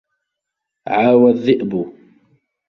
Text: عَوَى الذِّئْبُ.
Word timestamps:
عَوَى 0.87 1.31
الذِّئْبُ. 1.31 1.93